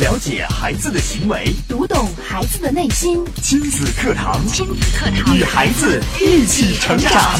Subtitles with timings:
[0.00, 3.22] 了解孩子的行为，读懂孩子的内心。
[3.42, 7.38] 亲子课堂，亲子课堂，与孩子一起成长。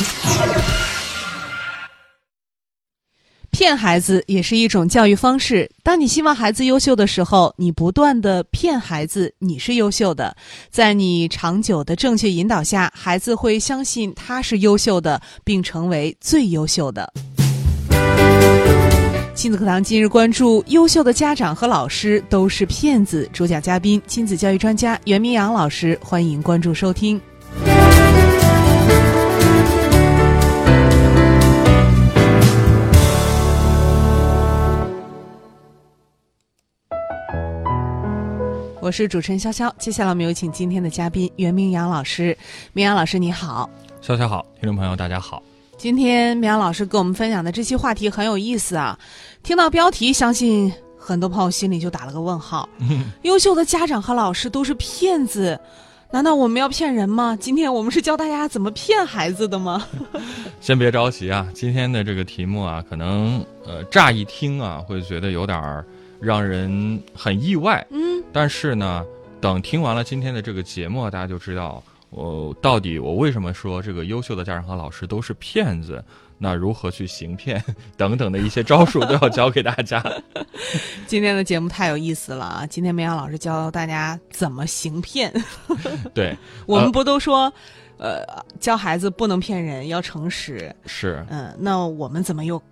[3.51, 5.71] 骗孩子也是一种教育方式。
[5.83, 10.37] 当你希望孩子优秀的时候，你不断的骗孩子你是优秀的。
[10.71, 17.13] 在你长久的正确引导下，孩子会相信他是优秀的，并成为最优秀的。
[19.35, 23.29] 亲子课堂今日关注：优秀的家长和老师都是骗子。
[23.33, 25.99] 主讲嘉宾：亲子教育专家袁明阳老师。
[26.03, 27.21] 欢迎关注收听。
[38.81, 42.37] 我是主持人潇潇，接下来我们有请今天的嘉宾袁明阳老师。
[42.75, 43.71] 明阳老师你好，
[44.03, 45.43] 潇潇好，听众朋友大家好。
[45.83, 48.97] 今天明阳老师跟我们分享的这期话题很有意思啊！
[49.43, 52.69] 听到标题，相信很多朋友心里就打了个问号。
[53.23, 55.59] 优秀的家长和老师都是骗子，
[56.13, 57.37] 难道我们要骗人吗？
[57.41, 59.85] 今天我们是教大家怎么骗孩子的吗？
[60.63, 65.85] 先别着急啊，今天的这个题目啊，可能呃乍一听啊，会觉得有点儿。
[66.21, 69.05] 让人很意外，嗯，但是呢，
[69.41, 71.83] 等听完了今天的这个节目，大家就知道
[72.13, 76.05] 我到底我为什么说这个优秀的家长和老师都是骗子，
[76.37, 77.63] 那如何去行骗
[77.97, 80.05] 等等的一些招数都要教给大家。
[81.09, 82.67] 今天的节目太有意思了啊！
[82.67, 85.33] 今天梅阳老师教大家怎么行骗。
[86.15, 87.51] 对，我们不都说，
[87.97, 88.25] 呃，
[88.61, 90.75] 教孩子不能骗人，要诚实。
[90.85, 92.63] 是，嗯，那我们怎么又？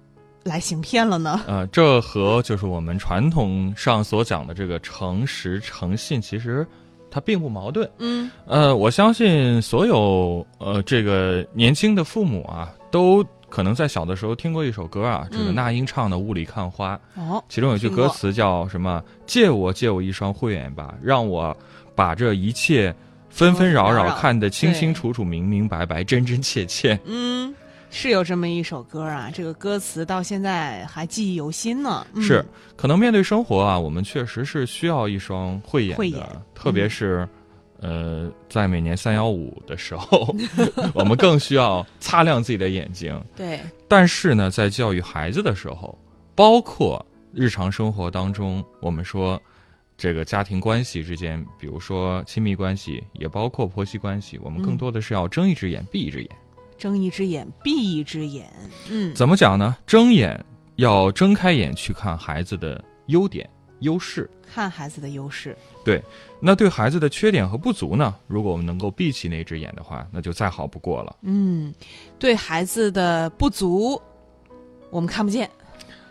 [0.44, 1.38] 来行骗了呢？
[1.46, 6.66] 呃，这和就是我们传统上所讲的这个诚实诚信，其实
[7.10, 7.88] 它并不矛盾。
[7.98, 16.94] 嗯，呃，我相信所有呃这个年轻的父母啊，都可能在小的时候听过一首歌啊，这个那英唱的《雾里看花》。
[17.20, 19.02] 哦，其中有句歌词叫什么？
[19.26, 21.56] 借我借我一双慧眼吧，让我
[21.94, 22.94] 把这一切
[23.28, 26.98] 纷纷扰扰看得清清楚楚、明明白白、真真切切。
[27.04, 27.54] 嗯。
[27.90, 32.06] 是有这么一首歌啊，这个歌词到现在还记忆犹新呢。
[32.20, 32.44] 是，
[32.76, 37.28] 可能面对生活啊，我们确实是需要一双慧眼的，特别是，
[37.80, 40.34] 呃，在每年三幺五的时候，
[40.94, 43.20] 我们更需要擦亮自己的眼睛。
[43.36, 43.60] 对。
[43.88, 45.98] 但是呢，在教育孩子的时候，
[46.34, 49.40] 包括日常生活当中，我们说
[49.96, 56.30] 这个家庭关系之间，比如说亲密关系，也包括婆媳关系，我们更多的是要睁一只眼闭一只眼。
[56.80, 58.50] 睁一只眼闭一只眼，
[58.88, 59.76] 嗯，怎么讲呢？
[59.86, 60.42] 睁眼
[60.76, 63.48] 要睁开眼去看孩子的优点、
[63.80, 65.54] 优势，看孩子的优势。
[65.84, 66.02] 对，
[66.40, 68.16] 那对孩子的缺点和不足呢？
[68.26, 71.16] 如果我们能够闭起那只眼的话，那就再好不过了。
[71.20, 71.72] 嗯，
[72.18, 74.00] 对孩子的不足，
[74.88, 75.46] 我们看不见；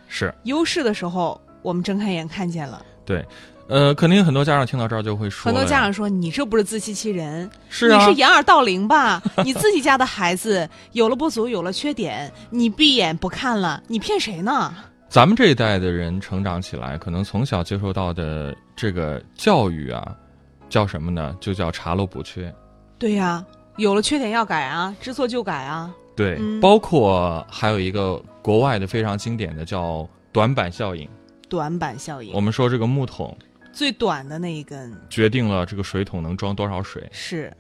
[0.08, 2.86] 是优势的时候，我们睁开眼看见了。
[3.04, 3.26] 对。
[3.70, 9.22] 呃，肯定很多家长听到这儿就会说，很多家长说你这不是自欺欺人，是啊，你是掩耳盗铃吧？
[9.46, 14.74] 你自己家的孩子有了不足，有了缺点，你闭眼不看了，你骗谁呢？
[15.08, 20.16] 咱们这一代的人成长起来，可能从小接受到的这个教育啊，
[20.68, 21.36] 叫什么呢？
[21.40, 22.52] 就叫查漏补缺。
[22.98, 23.46] 对呀，
[23.78, 25.94] 有了缺点要改啊，知错就改啊。
[26.16, 31.08] 对，包括还有一个国外的非常经典的叫短板效应。
[31.48, 32.34] 短板效应。
[32.34, 33.38] 我们说这个木桶。
[33.72, 37.08] 最短的那一根决定了这个水桶能装多少水。
[37.12, 37.56] 是，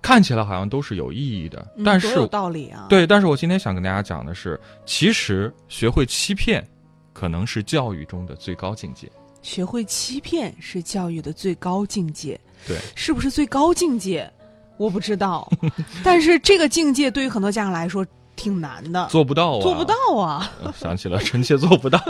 [0.00, 2.86] 看起来好像都是有意义的，但是有道理啊。
[2.88, 6.66] 对，但是我今天想跟大家讲的是，其实学会欺骗，
[7.12, 9.10] 可能是教育中的最高境界。
[9.42, 12.38] 学会欺骗是教育的最高境界。
[12.66, 14.30] 对，是不是最高境界？
[14.76, 15.50] 我不知道。
[16.04, 18.06] 但是这个境界对于很多家长来说
[18.38, 20.50] 挺难的，做不到啊，做不到啊。
[20.74, 22.00] 想起了臣妾做不到。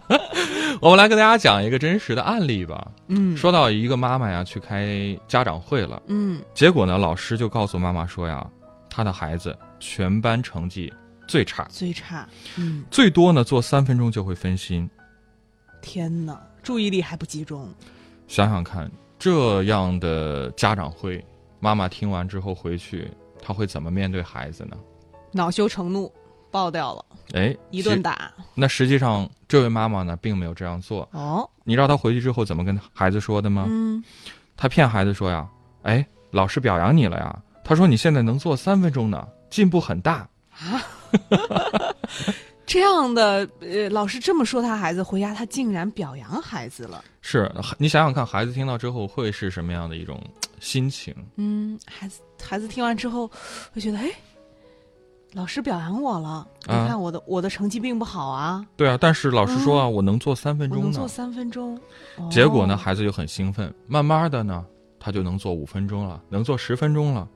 [0.80, 2.92] 我们来跟大家讲一个真实的案例吧。
[3.08, 6.00] 嗯，说到一个妈妈呀，去开家长会了。
[6.08, 8.46] 嗯，结果呢，老师就告诉妈妈说呀，
[8.90, 10.92] 她的孩子全班成绩
[11.26, 12.28] 最差，最差。
[12.56, 14.88] 嗯，最多呢做三分钟就会分心。
[15.80, 17.72] 天哪，注意力还不集中。
[18.28, 21.24] 想想看，这样的家长会，
[21.58, 23.10] 妈妈听完之后回去，
[23.40, 24.76] 她会怎么面对孩子呢？
[25.36, 26.12] 恼羞成怒。
[26.48, 27.04] 爆掉了，
[27.34, 28.32] 哎，一顿打。
[28.54, 31.06] 那实际上，这位妈妈呢，并没有这样做。
[31.12, 33.66] 哦，你知道她回去之后怎么跟孩子说的吗？
[33.68, 34.02] 嗯，
[34.56, 35.46] 她骗孩子说呀
[35.82, 40.80] ：“哎，老师表扬你了呀。”她说：“你现在能做三分钟呢，进步很大。”啊，
[42.64, 47.04] 这样的呃，老师这么说，他孩子回家他竟然表扬孩子了。
[47.20, 50.18] 是你想想看，孩子听到之后会是什么样的一种
[50.58, 51.14] 心情？
[51.34, 53.30] 嗯，孩子孩子听完之后
[53.74, 54.10] 会觉得，哎。
[55.36, 61.06] 老师表扬我了，你啊看我的我的成绩并不好啊，对啊，但是老师说啊，我能做三分钟呢能做。
[61.06, 61.78] 三分钟。
[62.16, 64.64] 哦结果呢，孩子就很兴奋，慢慢的呢，
[64.98, 67.28] 他就能做五分钟了，能做十分钟了。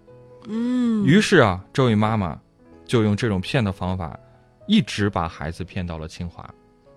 [0.48, 2.40] 嗯，于是啊，这位妈妈
[2.86, 4.18] 就用这种骗的方法，
[4.66, 6.48] 一直把孩子骗到了清华。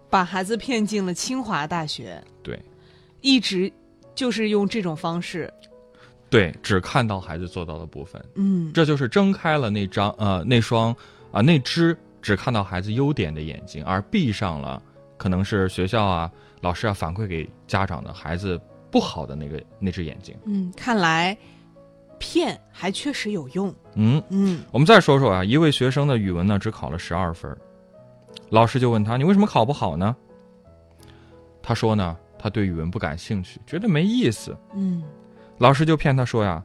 [0.09, 2.57] 把孩子骗进了清华大学，对，
[3.19, 3.69] 一直
[4.15, 5.53] 就是用这种方式。
[6.33, 10.91] 对，只看到孩子做到的部分，嗯，这就是睁开了那张呃那双
[11.31, 14.81] 啊、那只只看到孩子优点的眼睛，而闭上了
[15.15, 18.59] 可能是学校啊老师啊反馈给家长的孩子
[18.89, 20.35] 不好的那个那只眼睛。
[20.45, 21.37] 嗯，看来
[22.17, 23.71] 骗还确实有用。
[23.93, 27.55] 嗯，嗯我们再说说啊，一位学生的语文呢只考了十二分，
[28.49, 30.15] 老师就问他：“你为什么考不好呢？”
[31.61, 34.57] 他说呢，他对语文不感兴趣，觉得没意思。
[34.75, 35.03] 嗯，
[35.57, 36.63] 老师就骗他说呀：“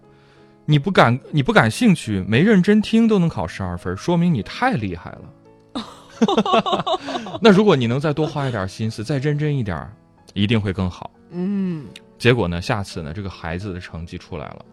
[0.66, 5.84] 你不感你不感兴趣，没认真听都能考十二分，说明你太厉害了。
[7.40, 9.88] 那如果你能再多花一点心思，再认真一点，
[10.34, 11.10] 一定会更好。
[11.30, 11.86] 嗯，
[12.18, 14.64] 结果呢，下次呢，这个孩子的成绩出来了，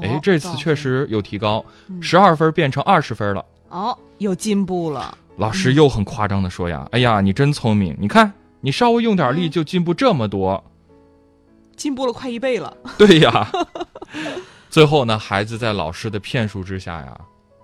[0.00, 3.44] 哎哦，这次确实有提高，嗯十二分变成二十分了。
[3.70, 5.18] 哦，有进步了。
[5.38, 7.96] 老师又很夸张的说呀：“哎呀，你真聪明！
[7.98, 8.30] 你看，
[8.60, 10.62] 你稍微用点力就进步这么多。
[11.76, 12.76] 进步了快一倍了。
[12.98, 13.50] 对呀，
[14.70, 17.20] 最后呢，孩子在老师的骗术之下呀，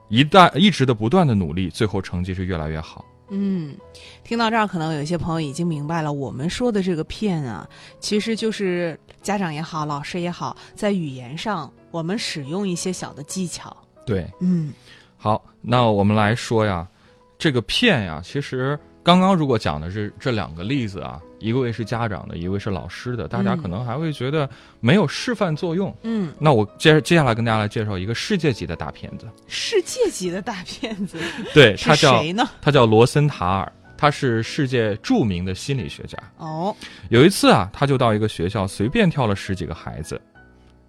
[0.08, 3.05] 一旦一直的不断的努力，最后成绩是越来越好。
[3.31, 3.76] 嗯，
[4.25, 7.69] 听到这儿，可能有一些朋友已经明白了，我们说的这个骗啊，
[8.00, 13.76] 其实就是家长也好，老师也好，在语言上我们使用一些小的技巧。
[14.06, 14.72] 对，嗯
[15.19, 16.88] 好，那我们来说呀，
[17.37, 18.78] 这个骗呀，其实
[19.08, 23.62] 刚刚如果讲的是这两个例子啊，一位是家长的，一位是老师的，大家嗯。
[23.62, 24.46] 可能还会觉得
[24.81, 25.96] 没有示范作用。
[26.02, 31.16] 嗯，那我接接下来跟大家来介绍一个世界级的大骗子，世界级的大骗子？
[31.55, 32.46] 对他叫谁呢？
[32.60, 36.19] 他叫罗森塔尔，他是世界著名的心理学家。
[36.37, 36.76] 哦，
[37.08, 40.20] 有一次啊，他就到一个学校随便挑了十几个孩子，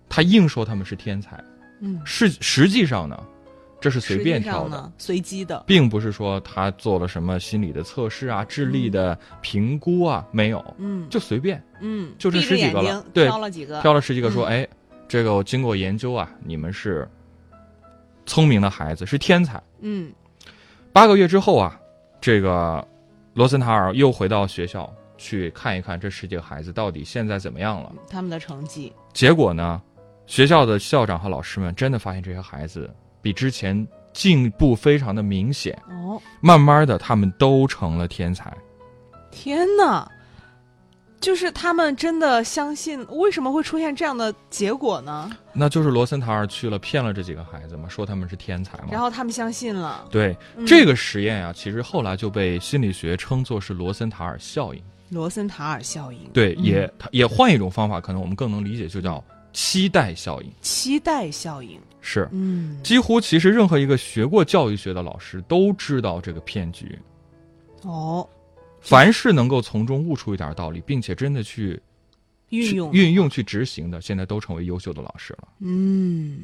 [0.09, 1.41] 他硬说他们是天才，
[1.79, 3.17] 嗯，是实际上呢，
[3.81, 5.63] 这是随便挑的，随机的。
[5.65, 14.67] 并不是说他做了什么心理的测试啊、智力的评估啊，没有，嗯，就随便嗯，就这十几个了对挑了几个，挑了十几个，说，嗯哎，
[15.07, 17.07] 这个我经过研究啊，你们是
[18.25, 19.61] 聪明的孩子，是天才。
[19.81, 20.11] 嗯
[20.91, 21.79] 八个月之后啊，
[22.19, 22.85] 这个
[23.33, 27.93] 罗森塔尔又回到学校去看一看这十几个孩子到底现在怎么样了。
[28.09, 29.81] 他们的成绩，结果呢，
[30.25, 32.89] 学校的校长和老师们真的发现这些孩子
[33.21, 38.55] 比之前进步非常的明显，哦，慢慢的他们都成了天才。
[39.31, 40.09] 天哪！
[41.21, 45.29] 就是他们真的相信，为什么会出现这样的结果呢？
[45.51, 49.01] 那就是罗森塔尔去了骗了这几个孩子嘛，说他们是天才嘛然。
[49.01, 50.07] 后他们相信了。
[50.09, 54.81] 对、嗯这个实验啊，其实后来就被心理学称作是罗森塔尔效应。
[55.09, 59.21] 罗森塔尔效应，对，嗯也也换一种方法，可能我们更能理解，就叫
[59.51, 60.49] 期待效应。
[60.61, 66.97] 期待效应，是，嗯，几乎其实任何一个学过教育学的老师都知道这个骗局。
[67.83, 68.27] 哦，
[68.79, 71.81] 凡是能够从中悟出一点道理，并且真的去
[72.49, 75.47] 去运用运用、去执行的，现在都成为优秀的老师了。
[75.59, 76.43] 嗯，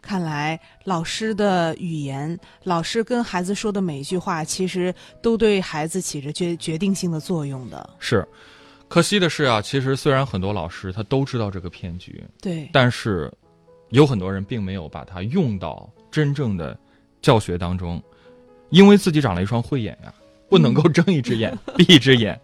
[0.00, 7.90] 看来老师的语言，老师跟孩子说的每一句话，其实都对孩子起着决决定性的作用的。
[7.98, 8.26] 是，
[8.88, 13.32] 可惜的是啊，其实虽然很多老师他都知道这个骗局，对，但是
[13.90, 16.78] 有很多人并没有把它用到真正的
[17.22, 18.02] 教学当中，
[18.70, 20.12] 因为自己长了一双慧眼呀、
[20.48, 22.38] 不能够睁一只眼 闭一只眼，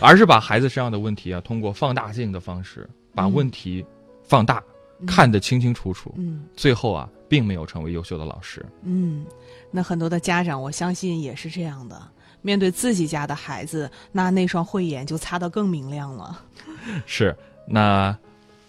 [0.00, 3.84] 而是把孩子身上的问题啊，通过放大镜的方式把问题
[4.22, 4.62] 放大，
[5.06, 8.64] 看得清清楚楚，嗯最后啊，并没有成为优秀的老师。
[8.82, 9.24] 嗯，
[9.70, 12.00] 那很多的家长，我相信也是这样的。
[12.42, 16.44] 面对自己家的孩子，那那双慧眼就擦得更明亮了。
[17.06, 17.34] 是，
[17.66, 18.14] 那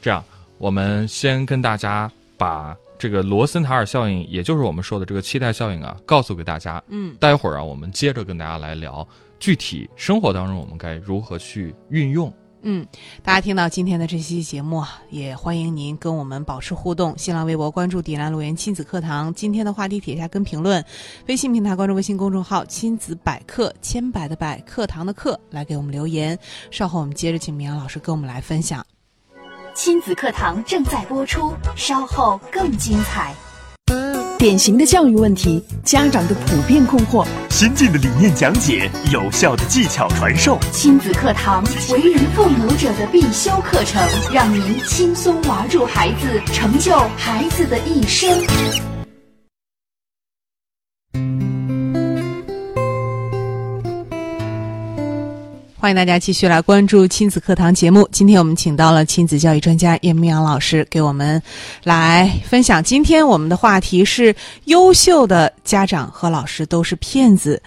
[0.02, 0.24] 这样，
[0.66, 6.84] 我们先跟大家把这个罗森塔尔效应，也就是我们说的这个期待效应啊，告诉给大家。
[6.88, 9.08] 嗯，待会儿啊，我们接着跟大家来聊
[9.40, 12.34] 具体生活当中我们该如何去运用。
[12.64, 12.84] 嗯，
[13.22, 17.16] 大家听到今天的这期节目啊，也欢迎您跟我们保持互动。
[17.16, 20.82] 新浪微博关注“迪兰路言亲子课堂”，今天的话题帖下跟评论；
[21.28, 26.36] 微信平台关注微信公众号“亲子百科”，千百的百，课堂的课，来给我们留言。
[26.72, 28.84] 稍后我们接着请明阳老师跟我们来分享。
[29.76, 33.36] 亲子课堂正在播出，稍后更精彩。
[34.38, 40.58] 典型的教育问题，家长的普遍困惑，先进的理念讲解，有效的技巧传授。
[40.72, 44.02] 亲子课堂，为人父母者的必修课程，
[44.32, 48.95] 让您轻松玩住孩子，成就孩子的一生。
[55.86, 58.10] 欢迎大家继续来关注亲子课堂节目。
[58.12, 61.40] 今天我们请到了亲子教育专家叶明阳老师，给我们
[61.84, 62.84] 来分享。
[62.84, 67.62] 今天我们的话题是：优秀的家长和老师都是骗子。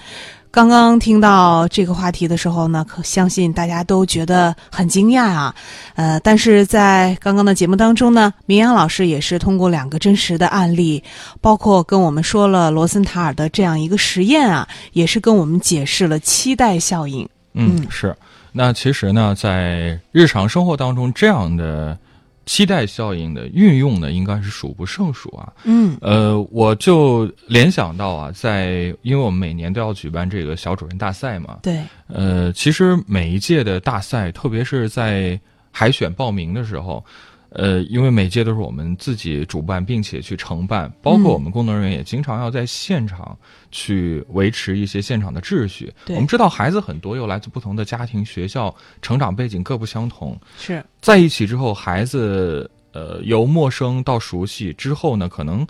[0.51, 5.55] 刚刚听到这个话题的时候呢，可相信大家都觉得很惊讶啊。
[5.95, 11.01] 呃，但是在刚刚的节目当中呢，明阳老师也是通过两个真实的案例，
[11.41, 17.29] 包括跟我们说了罗森塔尔的这样一个实验啊，也是跟我们解释了期待效应。
[17.59, 18.15] 嗯，是。
[18.53, 21.99] 那其实呢，在日常生活当中，这样的
[22.47, 25.53] 期待效应的运用呢，应该是数不胜数啊。
[25.65, 35.39] 嗯，呃，我就联想到啊，在因为我们每年都要举办这个小主任大赛嘛，对，呃，其实每一届的大赛，特别是在
[35.71, 37.05] 海选报名的时候。
[37.51, 43.37] 呃，因为每届都是我们自己主办，并且去承办，包括我们工作人员也经常要在现场
[43.71, 45.93] 去维持一些现场的秩序。
[46.05, 55.67] 对我们知道孩子很多又来自不同的家庭、学校，成长背景各不相同，是在一起之后，孩子呃由陌生到熟悉之后呢，可能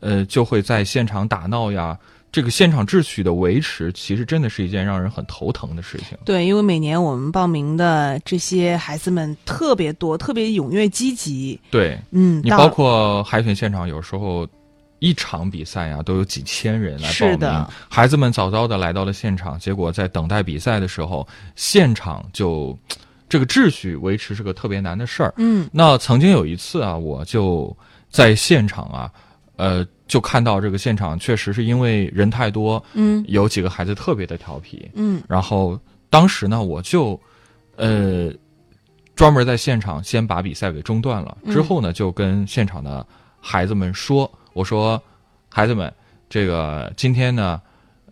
[0.00, 1.98] 呃就会在现场打闹呀。
[2.32, 6.16] 这个现场秩序的维持，其实真的是一件让人很头疼的事情。
[6.24, 11.60] 对，因为每年我们报名的这些孩子们特别多，特别踊跃积极。
[11.70, 14.48] 对，嗯，你包括海选现场，有时候
[14.98, 17.70] 一场比赛呀、都有几千人来报名是的。
[17.90, 22.76] 孩子们早早的来到了现场，结果在等待比赛的时候，现场就
[23.28, 25.34] 这个秩序维持是个特别难的事儿。
[25.36, 27.76] 嗯那曾经有一次啊，我就
[28.08, 29.10] 在现场啊，
[29.56, 33.24] 呃，就看到这个现场确实是因为人太多，嗯。
[33.28, 35.22] 有几个孩子特别的调皮，嗯。
[35.26, 37.18] 然后当时呢，我就
[37.76, 38.30] 呃
[39.16, 41.50] 专门在现场先把比赛给中断了，嗯。
[41.54, 43.06] 之后呢，就跟现场的
[43.40, 45.02] 孩子们说：“我说，
[45.48, 45.90] 孩子们，
[46.28, 47.58] 这个今天呢，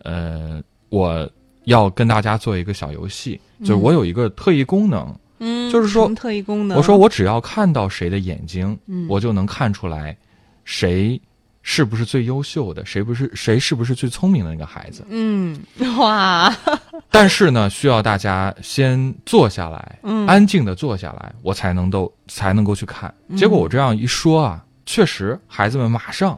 [0.01, 1.29] 呃，我
[1.65, 6.75] 要跟大家做一个小游戏，就是我有一个特异功能，嗯，就是说特异功能？
[6.75, 9.05] 我说我只要看到谁的眼睛，嗯。
[9.07, 10.17] 我就能看出来
[10.65, 11.21] 谁
[11.63, 15.59] 是不是最优秀的，谁不是谁是不是最聪明的那个孩子。”嗯，
[15.97, 16.51] 哇，
[17.11, 23.13] 但是呢，需要大家先坐下来，嗯安静的坐下来，我才能够才能够去看。
[23.27, 26.37] 嗯结果我这样一说啊，确实孩子们马上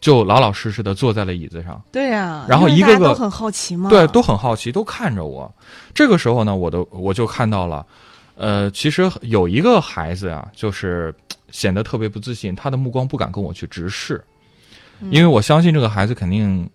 [0.00, 5.52] 就老老实实的坐在了椅子上，对呀、然后一个个都很好奇嘛，对，都很好奇，都看着我。
[5.94, 7.86] 这个时候呢，我都我就看到了，
[8.34, 11.14] 呃，其实有一个孩子啊，就是
[11.50, 14.29] 显得特别不自信，他的目光不敢跟我去直视，嗯
[15.10, 16.68] 因为我相信这个孩子肯定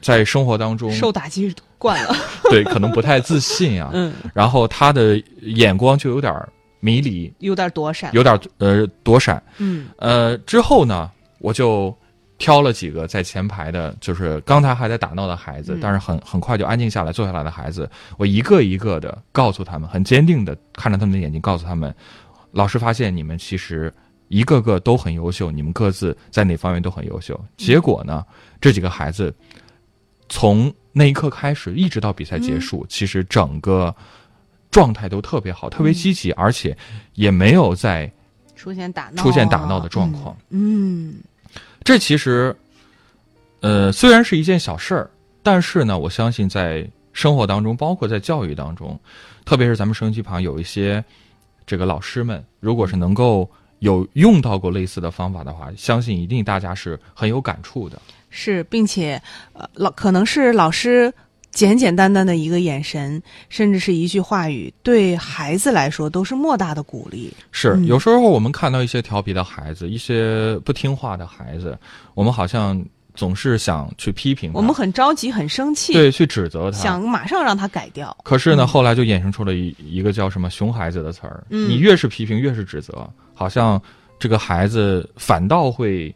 [0.00, 2.14] 在生活当中受打击惯了，
[2.50, 6.32] 对可能不太自信啊， 嗯，然后他的眼光就有点
[6.80, 9.42] 迷离，有点躲闪，有点呃躲闪。
[9.58, 11.96] 嗯呃，之后呢，我就
[12.38, 21.94] 挑了几个在前排的，就是刚才还在打闹的孩子，嗯但是很很快就安静下来坐下来的孩子，我一个一个的告诉他们，很坚定的看着他们的眼睛，告诉他们，
[22.52, 23.92] 老师发现你们其实。
[24.32, 27.38] 一个个都很优秀，你们各自在哪方面都很优秀。
[27.58, 28.24] 结果呢，
[28.62, 29.32] 这几个孩子
[30.30, 33.94] 从那一刻开始，一直到比赛结束，其实整个
[34.70, 36.74] 状态都特别好，特别积极，而且
[37.12, 38.10] 也没有在
[38.56, 40.34] 出现打闹啊，出现打闹的状况。
[40.48, 41.16] 嗯，
[41.84, 42.56] 这其实，
[43.60, 45.10] 呃，虽然是一件小事儿，
[45.42, 48.98] 但是呢，我相信在生活当中，包括在教育当中，
[49.44, 51.04] 特别是咱们收音机旁有一些
[51.66, 53.46] 这个老师们，如果是能够
[53.82, 58.00] 有用到过类似的方法的话，相信一定大家是很有感触的。
[58.30, 59.20] 是，并且
[59.52, 61.12] 呃，老可能是老师
[61.50, 67.32] 简简单单的一个眼神，甚至是一句话语，对孩子来说都是莫大的鼓励。
[67.50, 71.76] 是，嗯有时候我们看到一些调皮的孩子，一些不听话的孩子，
[72.14, 72.80] 我们好像
[73.14, 78.16] 总是想去批评他，我们很着急，很生气，对去指责他，想马上让他改掉。
[78.22, 81.44] 可是呢，嗯后来就衍生出了一一个叫什么“熊孩子”的词儿。
[81.50, 83.80] 嗯你越是批评，越是指责，好像
[84.18, 86.14] 这个孩子反倒会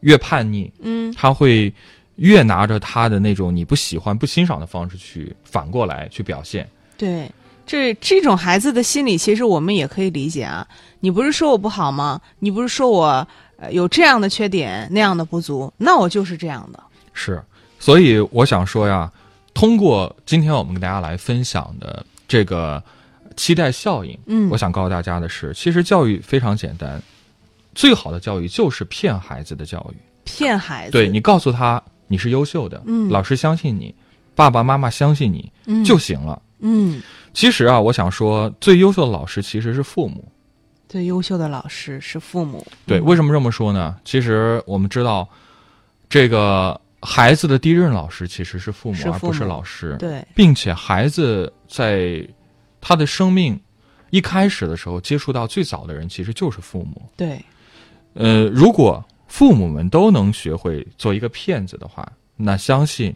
[0.00, 1.72] 越叛逆，嗯，他会
[2.16, 6.68] 越拿着他的那种你不喜欢、不欣赏的方式去反过来去表现。
[6.96, 7.30] 对，
[7.66, 10.66] 这这种孩子的心理，其实我们也可以理解啊。
[11.00, 12.20] 你不是说我不好吗？
[12.38, 13.26] 你不是说我
[13.56, 16.82] 呃有这样的缺点、那样的不足，那我就是这样的。
[17.12, 17.42] 是，
[17.78, 19.10] 所以我想说呀，
[19.54, 22.82] 通过今天我们跟大家来分享的这个
[23.36, 27.00] 期待效应，嗯我想告诉大家的是，其实教育非常简单，
[27.74, 29.96] 最好的教育就是骗孩子的教育。
[30.24, 33.94] 骗孩子，对你告诉他你是优秀的，嗯老师相信你，
[34.34, 36.42] 爸爸妈妈相信你、嗯就行了。
[36.58, 37.00] 嗯，
[37.32, 40.24] 其实啊，我想说，最优秀的老师其实是父母。
[40.88, 42.66] 最优秀的老师是父母。
[42.86, 43.98] 对，嗯为什么这么说呢？
[44.04, 45.28] 其实我们知道，
[46.08, 49.96] 这个孩子的第一任老师其实是父母，而不是老师。
[49.98, 52.26] 对，并且孩子在
[52.80, 53.60] 他的生命
[54.10, 57.02] 一开始的时候接触到最早的人其实就是父母。
[57.16, 57.44] 对，
[58.14, 63.14] 呃，如果父母们都能学会做一个骗子的话，那相信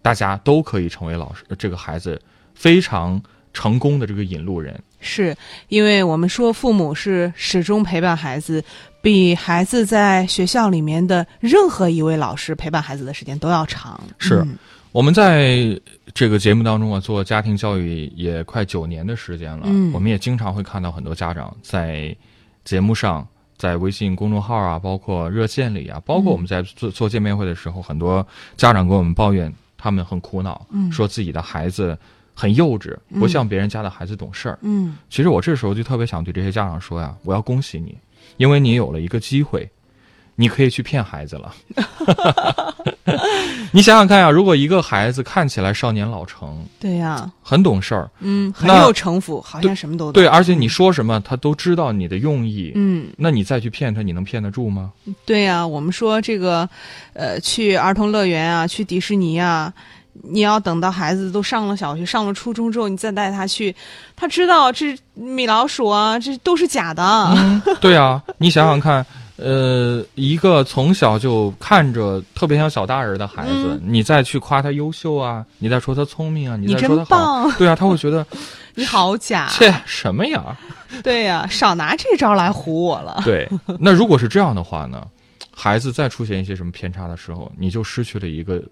[0.00, 2.20] 大家都可以成为老师这个孩子
[2.54, 3.20] 非常
[3.52, 4.80] 成功的这个引路人。
[5.02, 5.36] 是
[5.68, 8.64] 因为我们说父母是始终陪伴孩子，
[9.02, 14.00] 比孩子在学校里面的任何一位老师陪伴孩子的时间都要长。
[14.18, 14.56] 是嗯
[14.92, 15.80] 我们在
[16.12, 19.62] 这个节目当中啊，做家庭教育也快九年的时间了。
[19.64, 22.14] 嗯我们也经常会看到很多家长在
[22.62, 28.26] 节目上，在微信公众号啊，包括热线里啊，包括我们在做做见面会的时候，很多
[28.58, 31.98] 家长跟我们抱怨，他们很苦恼，嗯说自己的孩子
[32.34, 34.58] 很幼稚，不像别人家的孩子懂事儿。
[34.62, 37.96] 嗯其实我这时候就特别想对这些家长说呀，我要恭喜你，
[38.36, 39.68] 因为你有了一个机会，
[40.36, 41.54] 你可以去骗孩子了。
[43.74, 50.12] 你想想看呀，如果一个孩子看起来少年老成，对呀、很懂事儿，嗯，很有城府，好像什么都懂。
[50.12, 54.92] 对，而且你说什么他都知道你的用意，嗯，那你再去骗他，你能骗得住吗？
[55.24, 56.68] 对呀、我们说这个，
[57.14, 59.72] 呃，去儿童乐园啊，去迪士尼啊，
[60.12, 63.74] 你要等到孩子都上了小学、上了初中之后，你再带他去，
[64.14, 67.34] 他知道这米老鼠啊，这都是假的。
[67.80, 69.04] 对啊，你想想看，
[69.36, 77.08] 呃，一个从小就看着特别像小大人的孩子，你再去夸他优秀啊，你再说他聪明啊，嗯你真再说他好，
[77.44, 78.24] 棒，对啊，他会觉得
[78.74, 79.48] 你好假。
[79.50, 80.56] 切什么呀？
[81.02, 83.20] 对呀、少拿这招来唬我了。
[83.24, 83.48] 对，
[83.80, 85.02] 那如果是这样的话呢，
[85.54, 88.62] 孩子再出现一些什么偏差的时候，你就失去了一个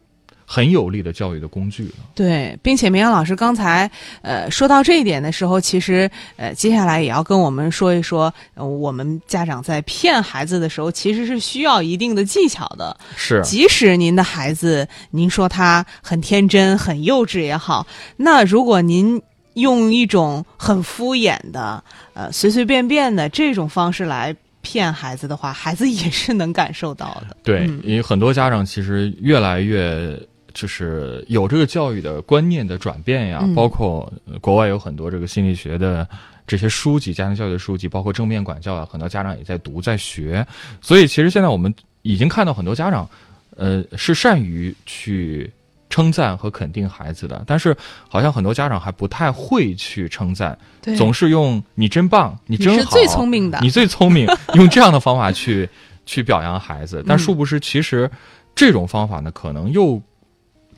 [0.53, 1.95] 很有力的教育的工具了。
[2.13, 3.89] 对，并且明阳老师刚才
[4.21, 12.97] 呃说到这一点的时候，其实呃接下来也要跟我们说一说，呃我们家长在骗孩子的时候，其实是需要一定的技巧的。
[13.15, 19.23] 是即使您的孩子，您说他很天真、很幼稚也好，那如果您
[19.55, 21.81] 用一种很敷衍的、
[22.15, 27.37] 呃随随便便的这种方式来骗孩子的话，孩子也是能感受到的。
[27.45, 30.19] 对，嗯因为很多家长其实越来越
[30.55, 33.55] 就是有这个教育的观念的转变呀，嗯。
[33.55, 36.09] 包括呃国外有很多这个心理学的
[36.47, 40.47] 这些书籍、家庭教育的书籍，包括正面管教啊，很多家长也在读在学。
[40.81, 43.09] 所以其实现在我们已经看到很多家长，
[43.57, 45.51] 呃，是善于去。
[45.93, 47.77] 称赞和肯定孩子的，但是
[48.09, 50.57] 好像很多家长还不太会去称赞，
[50.97, 53.59] 总是用“你真棒”“你真好”“你是最聪明的。
[53.61, 55.69] 你最聪明”， 用这样的方法去
[56.07, 57.19] 去表扬孩子，但嗯。
[57.19, 58.09] 殊不知，其实
[58.55, 60.01] 这种方法呢，可能又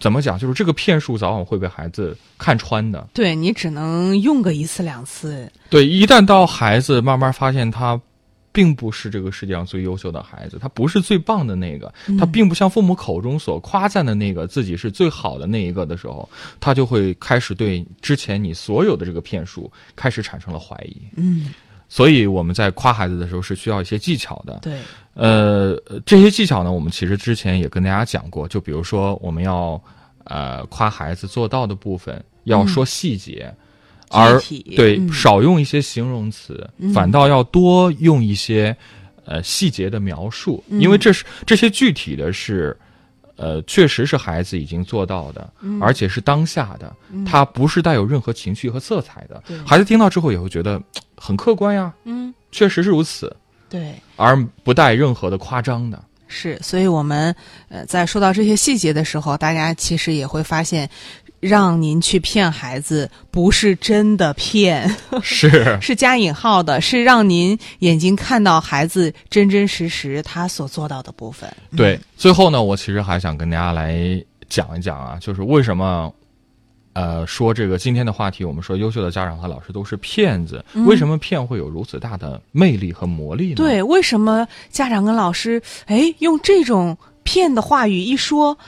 [0.01, 3.09] 怎么讲，就是这个骗术早晚会被孩子看穿的。
[3.13, 8.01] 对你只能用个一次两次，对，一旦到孩子慢慢发现他
[8.51, 16.29] 并不是这个世界上最优秀的孩子，他不是最棒的那个，嗯他并不像父母口中所夸赞的那个自己是最好的那一个的时候，
[16.61, 20.97] 他就会开始对之前你所有的这个骗术开始产生了怀疑。
[21.17, 21.55] 嗯，
[21.93, 24.61] 所以我们在夸孩子的时候是需要一些技巧的。
[24.63, 24.79] 对，
[25.13, 29.79] 呃，这些技巧呢，我们其实之前也跟大家讲过，就比如说我们要
[30.25, 33.55] 呃夸孩子做到的部分，要说细节，
[34.09, 34.41] 而
[34.75, 38.75] 对、嗯少用一些形容词，嗯反倒要多用一些
[39.27, 42.75] 呃细节的描述，嗯因为这是这些具体的是。
[43.37, 46.95] 呃，确实是孩子已经做到的，嗯而且是当下的，
[47.27, 49.43] 它不是带有任何情绪和色彩的。
[49.67, 50.81] 孩子听到之后也会觉得
[51.17, 53.35] 很客观呀，嗯，确实是如此。
[53.69, 53.95] 对。
[54.17, 56.03] 而不带任何的夸张的。
[56.29, 57.35] 是，所以我们
[57.69, 60.89] 呃在说到这些细节的时候，大家其实也会发现，
[61.43, 64.89] 让您去骗孩子不是真的骗，
[65.23, 71.53] 是是加引号的，是让您眼睛看到孩子真真实实他所做到的部分。
[71.77, 71.99] 对。
[72.17, 74.01] 最后呢，我其实还想跟大家来
[74.49, 76.11] 讲一讲啊，就是为什么。
[76.95, 83.55] 呃，说这个今天的话题，我们说优秀的家长和老师都是骗子，为什么骗会有如此大的魅力和魔力呢？
[83.57, 88.59] 对，为什么家长跟老师哎用这种骗的话语一说，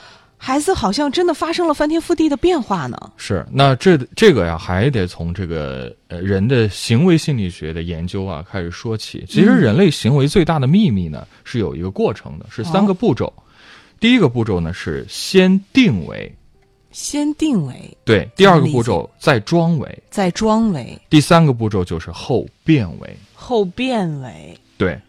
[0.47, 2.99] 孩子好像真的发生了翻天覆地的变化呢？
[3.17, 9.25] 是，那这这个呀，还得从这个呃人的行为心理学的研究啊开始说起。
[9.27, 13.33] 其实人类行为最大的秘密呢，是有一个过程的，是三个步骤。
[13.99, 16.31] 第一个步骤呢是先定为，
[16.91, 24.55] 先定为，对；第二个步骤再装为，再装为，第三个步骤就是后变为，后变为。
[24.77, 25.01] 对。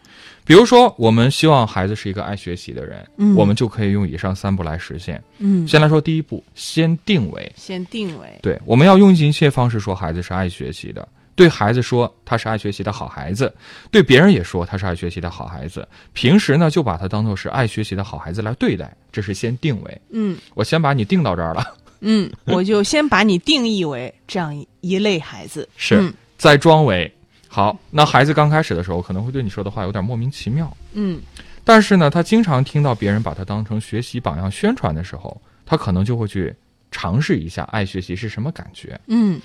[0.46, 5.20] 比如说，我们希望孩子是一个爱学习的人，嗯我们就可以用以上三步来实现。
[5.38, 8.38] 嗯，先来说第一步，先定为，先定为。
[8.40, 13.52] 对，我们要用尽一切方式说孩子是爱学习的，对孩子说他是爱学习的好孩子，
[13.90, 15.86] 对别人也说他是爱学习的好孩子。
[16.12, 20.00] 平时呢，就把他当做是爱学习的好孩子来对待，这是先定为。
[20.10, 25.68] 嗯，我先把你定到这儿了，嗯，我就先把你定义为这样一一类孩子。
[25.76, 27.12] 是嗯在装伪。
[27.56, 31.18] 好，那孩子刚开始的时候可能会对你说的话有点莫名其妙，嗯
[31.64, 36.54] 但是呢，他经常听到别人把他当成学习榜样宣传的时候，他可能就会去
[36.90, 39.00] 尝试一下爱学习是什么感觉。
[39.06, 39.40] 嗯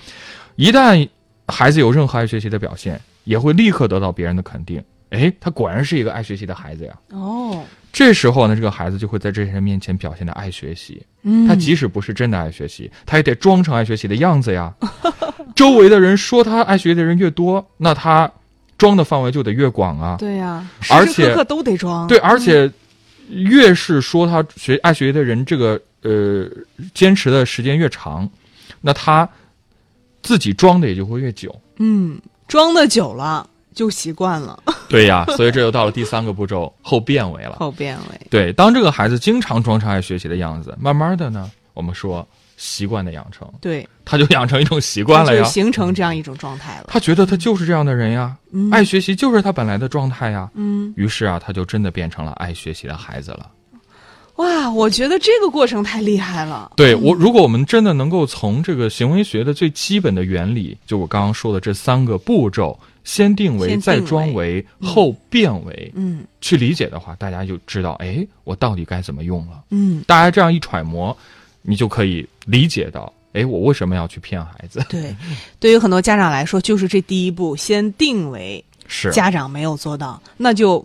[0.56, 1.08] 一旦
[1.48, 4.84] 孩子有任何爱学习的表现，也会立刻得到别人的肯定。
[5.08, 6.94] 诶，他果然是一个爱学习的孩子呀。
[7.12, 11.02] 哦，这时候呢，这个孩子就会在这些人面前表现的爱学习。
[11.22, 14.70] 嗯，他即使不是真的爱学习，他也得装成爱学习的样子呀。
[15.54, 18.30] 周围的人说他爱学习的人越多，那他
[18.78, 20.16] 装的范围就得越广啊。
[20.18, 22.06] 对呀、而且时时刻刻都得装。
[22.06, 22.70] 对，而且
[23.28, 26.48] 越是说他学爱学习的人，这个呃
[26.94, 28.28] 坚持的时间越长，
[28.80, 29.28] 那他
[30.22, 31.54] 自己装的也就会越久。
[31.78, 37.56] 嗯，装的久了就习惯了，对呀，所以这就到了第三个步骤后变为了。
[37.58, 42.26] 后变为对，当这个孩子经常装成爱学习的样子，慢慢的呢，我们说
[42.64, 45.42] 习惯的养成，对，他就养成一种习惯了呀。
[45.42, 46.84] 就形成这样一种状态了。
[46.86, 50.48] 他觉得他就是这样的人呀，嗯爱学习就是他本来的状态呀。
[50.54, 53.50] 嗯，于是啊，他就真的变成了爱学习的孩子了。
[54.36, 56.70] 哇，我觉得这个过程太厉害了。
[56.76, 69.64] 对我，如果我们真的能够从这个行为学的最基本的原理，就我刚刚说的这三个步骤，先定为，再装为，后变为，嗯去理解的话，大家就知道，哎，我到底该怎么用了。
[69.70, 71.16] 嗯，大家这样一揣摩，
[71.62, 74.84] 你就可以理解到，哎，我为什么要去骗孩子？
[74.88, 75.14] 对，
[75.58, 80.84] 对于很多家长来说，就是这第一步，先定为是家长没有做到，那就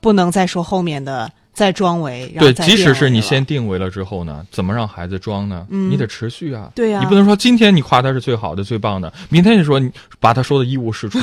[0.00, 2.32] 不能再说后面的再装为。
[2.38, 5.66] 对，即使是你先定为了之后呢，怎么让孩子装呢？
[5.70, 6.70] 嗯你得持续啊。
[6.74, 11.18] 对呀你不能说今天你夸他是最好的、最棒的，明天你说你把他说的一无是处，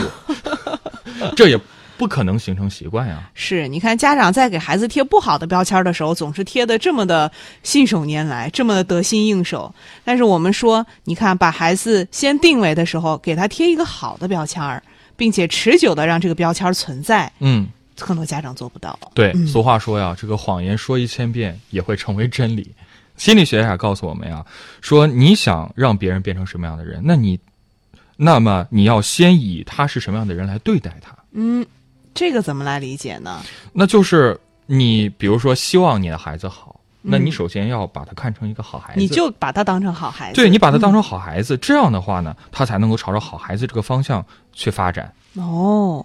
[1.38, 1.60] 这也
[1.97, 3.29] 不可能形成习惯呀。
[3.34, 7.31] 是，你看家长在给孩子贴不好的标签的时候，总是贴的这么的
[7.63, 9.73] 信手拈来，这么的得心应手。
[10.03, 14.81] 但是我们说，你看把孩子先定位的时候，给他贴一个好的标签儿，
[15.15, 17.67] 并且持久的让这个标签存在，嗯，
[17.99, 18.97] 很多家长做不到。
[19.13, 22.73] 对，嗯俗话说呀，这个谎言说一千遍也会成为真理。
[23.17, 24.45] 心理学家告诉我们呀，
[24.81, 27.39] 说你想让别人变成什么样的人，那你，
[28.17, 31.15] 那么你要先以他是什么样的人来对待他。
[31.31, 31.65] 嗯，
[32.15, 33.43] 这个怎么来理解呢？
[33.71, 40.36] 那就是你，比如说希望你的孩子好，那你嗯首先要把他看成一个好孩子，你就把他当成好孩子。
[40.36, 45.13] 对你把他当成好孩子，这样的话呢，他才能够朝着好孩子这个方向去发展。
[45.36, 46.04] 哦，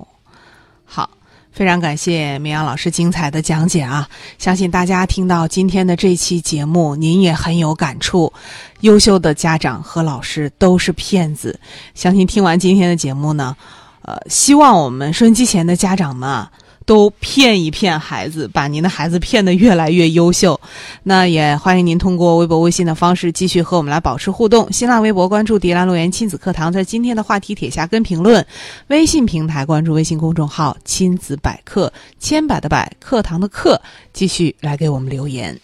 [0.85, 1.09] 好，
[1.53, 4.09] 非常感谢明阳老师精彩的讲解啊！
[4.37, 8.33] 相信大家听到今天的这期节目，您也很有感触。
[8.81, 11.59] 优秀的家长和老师都是骗子，
[11.95, 13.57] 相信听完今天的节目呢，
[14.03, 16.51] 呃，希望我们收音机前的家长们啊。
[16.87, 20.61] 都骗一骗孩子，把您的孩子骗得越来越优秀。
[21.05, 24.73] 那也欢迎您通过微博、微信的方式继续和我们来保持互动。
[24.73, 28.45] 新浪微博关注“迪兰路言亲子课堂”，在今天的话题帖下跟评论。
[28.89, 33.81] 微信平台关注微信公众号“亲子百科”，千百的百，课堂的课，
[34.13, 35.57] 继续来给我们留言。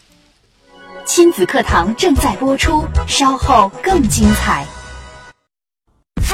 [1.04, 4.64] 亲子课堂正在播出，稍后更精彩。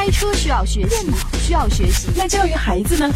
[0.03, 3.09] 开车需要学习，电脑需要学习，那教育孩子呢？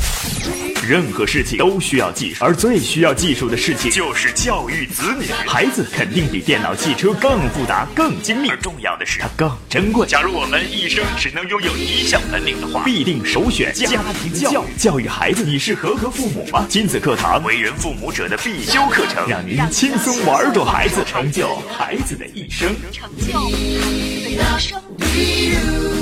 [0.86, 5.26] 任何事情都需要技术，而最需要技术的事情就是教育子女。
[5.44, 10.06] 孩子肯定比电脑、汽车更复杂、更精密，而重要的是它更珍贵。
[10.06, 13.88] 假如我们一生只能拥有一项本领的话，必定首选家
[14.22, 14.66] 庭教育。
[14.78, 16.64] 教育孩子，你是合格父母吗？
[16.68, 22.76] 亲子课堂，为人父母者的必修课程，让您轻松玩转孩子，成就孩子的一生。
[22.92, 25.95] 成就孩子的一生。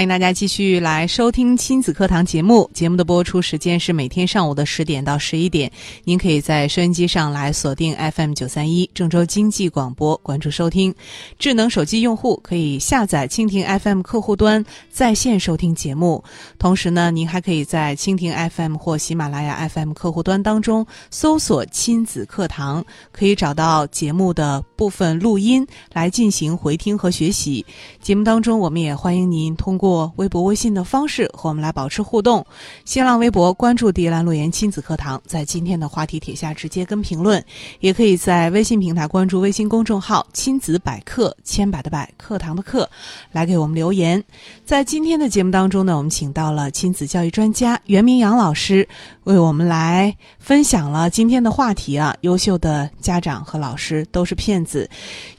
[0.00, 2.70] 欢迎大家继续来收听亲子课堂节目。
[2.72, 5.70] 节目的播出时间是每天上午的十点到十一点。
[6.04, 10.94] 您可以在收音机上来锁定 FM 九三一郑州经济广播，关注收听。
[11.38, 16.24] 智能手机用户可以下载蜻蜓 FM 客户端在线收听节目。
[16.58, 22.82] 同时呢，您还可以在蜻蜓 FM 或喜马拉雅 FM 客户端当中搜索“亲子课堂”，
[23.12, 27.66] 可以找到节目的部分录音来进行回听和学习。
[28.00, 32.46] 节目当中，我们也欢迎您通过过微博、微信的方式和我们来保持互动。
[32.84, 37.44] 新浪微博关注“迪兰路言亲子课堂”，在今天的话题帖下直接跟评论，
[37.80, 42.88] 也可以在微信平台关注微信公众号“亲子百科”，千百的百，课堂的课，
[43.32, 44.22] 来给我们留言。
[44.64, 48.86] 在今天的节目当中呢，我们请到了亲子教育专家袁明阳老师，
[49.24, 52.16] 为我们来分享了今天的话题啊。
[52.20, 54.88] 优秀的家长和老师都是骗子，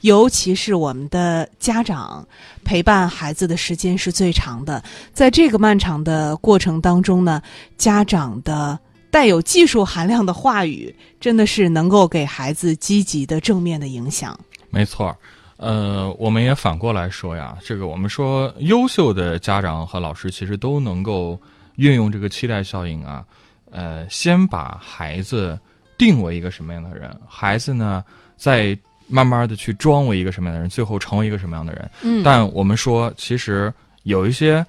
[0.02, 2.26] 尤其是我们的家长
[2.64, 7.42] 陪伴孩子的时间是最长的，在这个漫长的过程当中呢，
[7.76, 8.78] 家长的
[9.10, 14.38] 带有技术含量的话语，真的是能够给孩子积极的正面的影响。
[14.70, 15.14] 没错，
[15.58, 21.38] 呃，我们也反过来说呀，这个我们说优秀的家长和老师其实都能够
[21.76, 23.24] 运用这个期待效应啊，
[23.70, 25.58] 呃，先把孩子
[25.98, 28.02] 定为一个什么样的人，孩子呢
[28.36, 28.76] 再
[29.08, 31.90] 慢慢的去装为一个什么样的人，最后成为一个什么样的人。
[32.02, 33.72] 嗯但我们说，其实
[34.04, 34.64] 有一些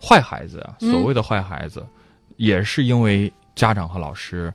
[0.00, 1.84] 坏孩子啊，所谓的坏孩子，
[2.36, 4.52] 也是因为家长和老师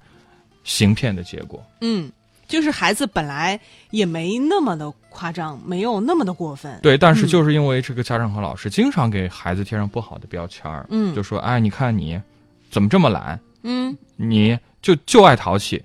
[0.63, 1.63] 行骗的结果。
[1.81, 2.11] 嗯，
[2.47, 3.59] 就是孩子本来
[3.91, 6.79] 也没那么的夸张，没有那么的过分。
[6.81, 12.19] 对，但是嗯就是因为这个家长和老师经常给孩子贴上不好的标签儿，嗯就说哎，你看你
[12.69, 15.83] 怎么这么懒，嗯你就就爱淘气，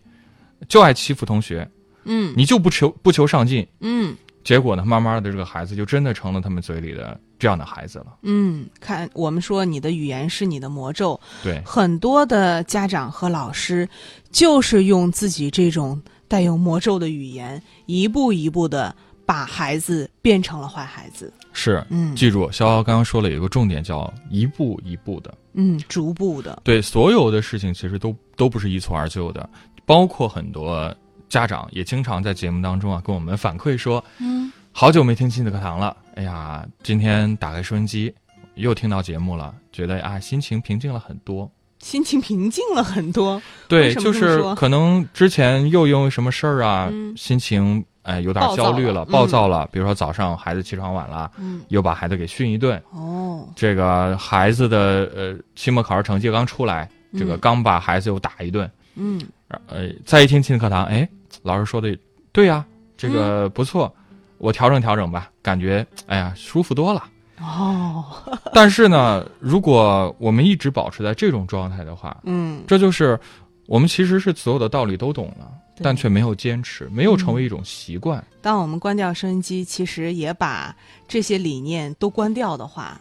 [0.68, 1.68] 就爱欺负同学，
[2.04, 3.66] 嗯你就不求不求上进。
[3.80, 8.06] 嗯结果呢，慢慢的这个孩子就真的成了他们嘴里的这样的孩子了。
[8.22, 13.88] 嗯，看我们说你的语言是你的魔咒，对，很多的家长和老师
[14.30, 21.32] 就是用自己这种带有魔咒的语言，一步一步的把孩子变成了坏孩子。
[21.52, 25.32] 是，嗯记住，逍遥刚刚说了有一个重点叫一步一步的。
[25.52, 26.62] 嗯，逐步的。
[26.64, 29.48] 对，所有的事情其实都都不是一蹴而就的，
[29.84, 30.92] 包括很多
[31.32, 38.14] 家长也经常在节目当中啊跟我们反馈说，嗯，好久没听亲子课堂了，哎呀，今天打开收音机
[38.56, 41.50] 又听到节目了，觉得啊心情平静了很多。
[41.78, 43.40] 心情平静了很多。
[43.66, 49.66] 对，就是可能之前又因为什么事儿啊，嗯心情哎有点焦虑了，暴躁了。
[49.72, 52.78] 比如说早上孩子起床晚了，嗯，又把孩子给训一顿。
[52.90, 56.86] 哦，这个孩子的呃期末考试成绩刚出来，
[57.18, 58.70] 这个嗯刚把孩子又打一顿。
[58.96, 59.18] 嗯
[59.66, 61.06] 呃，再一听亲子课堂，哎，
[61.42, 61.96] 老师说的
[62.32, 62.64] 对呀、
[62.96, 63.50] 这个嗯。
[63.50, 63.92] 不错，
[64.38, 67.04] 我调整调整吧，感觉哎呀舒服多了。
[67.40, 68.04] 哦，
[68.54, 73.18] 但是呢，如果我们一直保持在这种状态的话，嗯，这就是
[73.66, 75.50] 我们其实是所有的道理都懂了，
[75.82, 78.22] 但却没有坚持，没有成为一种习惯。
[78.40, 80.74] 当我们关掉收音机，其实也把
[81.08, 83.00] 这些理念都关掉的话，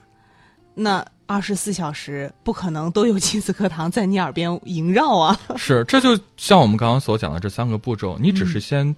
[0.73, 5.39] 那二十四小时不可能都有亲子课堂在你耳边萦绕啊。
[5.55, 8.93] 是，这就像我们刚刚所讲的这三个步骤，你只是先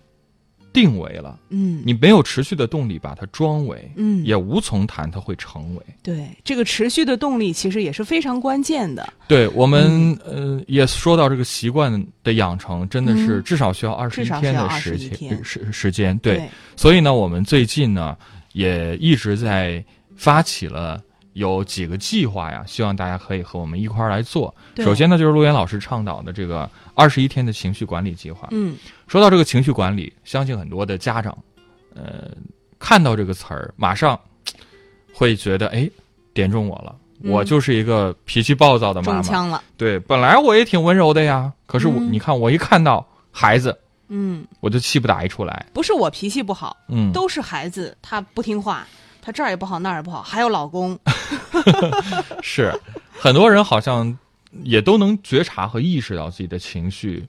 [0.73, 5.83] 定为了，嗯，你没有持续的动力把它装为，嗯也无从谈它会成为。
[6.01, 9.07] 对这个持续的动力，其实也是非常关键的。
[9.27, 16.17] 对我们、嗯呃也说到这个习惯的养成，真的是嗯至少需要二十一天的时间时时间。
[16.17, 18.17] 对，对，所以呢，我们最近呢
[18.53, 20.99] 也一直在发起了
[21.33, 24.53] 有几个计划呀，希望大家可以和我们一块儿来做。
[24.77, 28.47] 首先呢，就是陆岩老师倡导的这个二十一天的情绪管理计划。
[28.51, 28.75] 嗯
[29.07, 31.37] 说到这个情绪管理，相信很多的家长，
[31.93, 32.29] 呃，
[32.79, 34.19] 看到这个词儿，马上
[35.13, 35.89] 会觉得，哎，
[36.33, 36.95] 点中我了。
[36.95, 39.63] 嗯我就是一个脾气暴躁的妈妈，中枪了。
[39.77, 43.77] 对，本来我也挺温柔的呀，可是我，嗯你看我一看到孩子，
[44.09, 45.65] 嗯，我就气不打一处来。
[45.71, 48.85] 不是我脾气不好，嗯，都是孩子他不听话，
[49.23, 50.99] 他这儿也不好那儿也不好，还有老公。
[52.43, 52.77] 是，
[53.11, 54.17] 很多人好像
[54.63, 57.25] 也都能觉察和意识到自己的情绪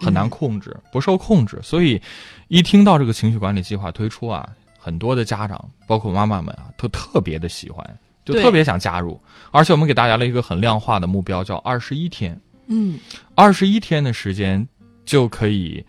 [0.00, 2.00] 很难控制，不受控制，所以
[2.48, 9.20] 一听到这个情绪管理计划推出啊，很多的家长，包括妈妈们啊，都特别的喜欢，就特别想加入。
[9.50, 12.40] 而且我们给大家了一个很量化的目标，叫二十一天。
[12.66, 12.98] 嗯
[13.34, 14.66] 二十一天的时间
[15.04, 15.84] 就可以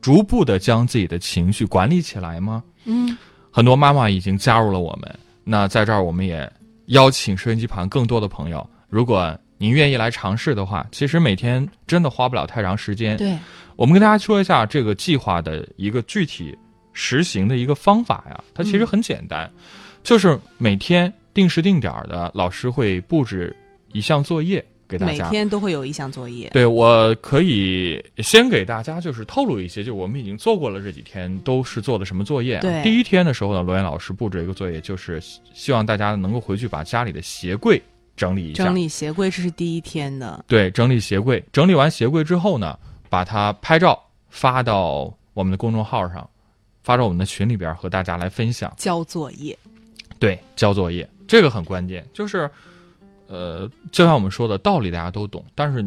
[0.00, 2.62] 逐步的将自己的情绪管理起来吗？
[2.84, 3.18] 嗯
[3.52, 5.14] 很多妈妈已经加入了我们。
[5.44, 6.50] 那在这儿，我们也
[6.86, 13.16] 邀请收音机旁更多的朋友，如果您愿意来尝试的话，其实每天真的花不了太长时间。
[13.16, 13.36] 对，
[13.76, 16.56] 我们跟大家说一下这个计划的一个具体
[16.92, 19.48] 实行的一个方法呀，它其实很简单，
[20.02, 23.54] 就是每天定时定点儿的，老师会布置
[23.92, 25.18] 一项作业给大每。
[25.30, 26.50] 天都会有一项作业。
[26.52, 32.60] 对，我可以先给大家就是透露一些，就我们已经做过了这几天都是做的什么作业、啊。
[32.60, 37.80] 对第一天的时候呢，罗岩老师布置一个作业，就是希希望大家能够回去把家里的鞋柜
[38.14, 38.64] 整理一下。
[38.64, 40.44] 整理鞋柜这是第一天的。
[40.46, 41.42] 对，整理鞋柜。
[41.52, 42.78] 整理完鞋柜之后呢，
[43.08, 46.28] 把它拍照发到我们的公众号上，
[46.82, 48.72] 发到我们的群里边和大家来分享。
[48.76, 49.58] 交作业，
[50.18, 52.50] 对，交作业这个很关键，就是，
[53.32, 55.82] 呃，就像我们说的道理大家都懂，但是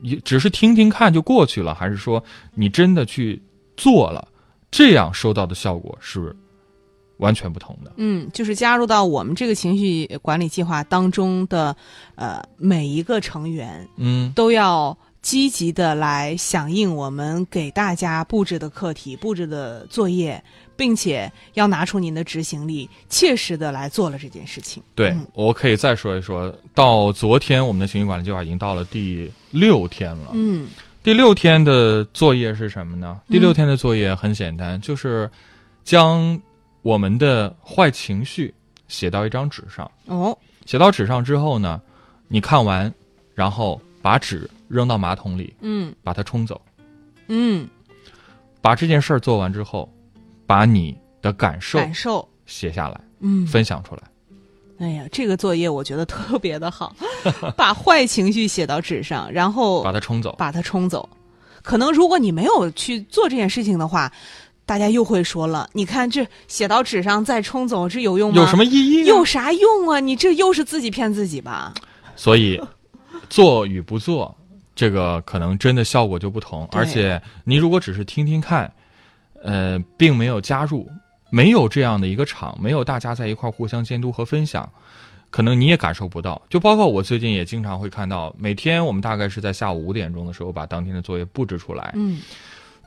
[0.00, 2.22] 你只是听听看就过去了，还是说
[2.54, 3.42] 你真的去
[3.76, 4.28] 做了，
[4.70, 6.34] 这样收到的效果是
[7.16, 7.92] 完全不同的。
[7.96, 11.76] 嗯，就是加入到我们这个情绪管理计划当中的，
[12.14, 20.40] 呃，每一个成员嗯，都要积极的来响应我们给大家布置的课题、布置的作业，
[20.76, 24.82] 并且要拿出您的执行力，切实的来做了这件事情。
[24.94, 30.30] 对，嗯我可以再说一说，到昨天我们的情绪管理计划已经到了第六天了。
[30.34, 30.68] 嗯
[31.02, 33.20] 第六天的作业是什么呢？
[33.28, 35.30] 第六天的作业很简单，就是
[35.84, 36.40] 将
[36.82, 38.52] 我们的坏情绪
[38.88, 39.88] 写到一张纸上。
[40.06, 41.80] 哦，写到纸上之后呢，
[42.26, 42.92] 你看完，
[43.36, 46.60] 然后把纸扔到马桶里，嗯把它冲走。
[47.28, 47.68] 嗯，
[48.60, 49.88] 把这件事儿做完之后，
[50.46, 54.02] 把你的感受感受，写下来，嗯，分享出来。
[54.78, 56.94] 哎呀，这个作业我觉得特别的好，
[57.56, 60.34] 把坏情绪写到纸上，然后把它冲走。
[60.38, 61.08] 把它冲走。
[61.62, 64.12] 可能如果你没有去做这件事情的话，
[64.66, 68.36] 大家又会说了：你看这写到纸上再冲走，这有用吗？
[68.40, 69.06] 有什么意义呢？
[69.06, 69.98] 有啥用啊？
[69.98, 71.72] 你这又是自己骗自己吧？
[72.14, 72.60] 所以，
[73.30, 74.36] 做与不做，
[74.74, 76.68] 这个可能真的效果就不同。
[76.72, 78.70] 而且，你如果只是听听看，
[79.46, 80.90] 呃，并没有加入，
[81.30, 84.68] 没有这样的一个场，没有大家在一块互相监督和分享，
[85.30, 86.42] 可能你也感受不到。
[86.50, 92.20] 就包括我最近也经常会看到，每天我们大概是在下午五点钟的时候把当天的作业布置出来，嗯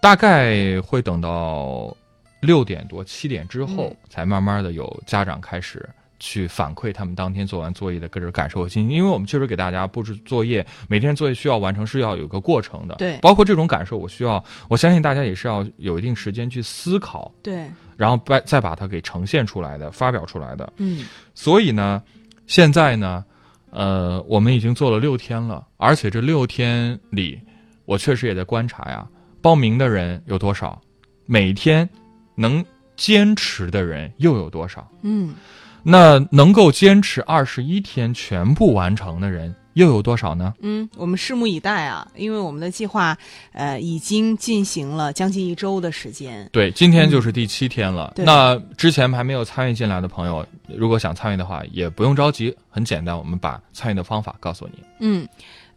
[0.02, 1.96] 大概会等到
[2.42, 5.88] 六点多七点之后，嗯才慢慢的有家长开始
[6.20, 8.98] 去反馈他们当天做完作业的各种感受和心情。
[8.98, 20.72] 因为我们确实给大家布置作业，每天作业需要完成是要有个过程的，对包括这种感受，我需要，我相信大家也是要有一定时间去思考，对，然后再再把它给呈现出来的、发表出来的。
[20.78, 22.04] 嗯所以呢，
[22.48, 23.24] 现在呢，
[23.72, 27.40] 呃，我们已经做了六天了，而且这六天里，
[27.86, 29.08] 我确实也在观察呀，
[29.42, 30.82] 报名的人有多少，
[31.26, 31.90] 每天
[32.36, 32.64] 能
[32.98, 34.86] 坚持的人又有多少？
[35.04, 35.34] 嗯
[35.84, 40.54] 那能够坚持二十一天全部完成的人又有多少呢？
[40.62, 43.18] 嗯，我们拭目以待啊，因为我们的计划
[43.54, 46.50] 呃已经进行了将近一周的时间。
[46.52, 48.12] 对，今天就是第七天了。
[48.16, 54.84] 对那之前还没有参与进来的朋友，如果想参与的话，也不用着急，很简单，我们把参与的方法告诉你。
[55.00, 55.26] 嗯，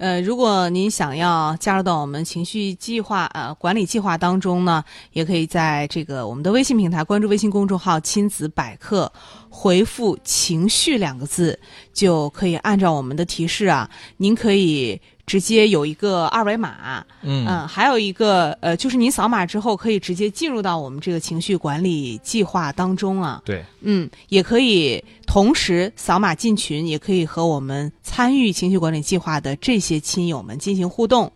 [0.02, 9.12] 呃，如果您想要加入到我们情绪计划呃管理计划当中呢，也可以在这个我们的微信平台关注微信公众号“亲子百科”，
[9.48, 11.56] 回复“情绪”两个字，
[11.92, 23.40] 就可以按照我们的提示啊，您可以直接有一个二维码，嗯嗯，还有一个呃，就是您扫码之后可以直接进入到我们这个情绪管理计划当中啊。
[23.44, 31.32] 对，嗯，也可以同时扫码进群，也可以和我们参与情绪管理计划的这些亲友们进行互动。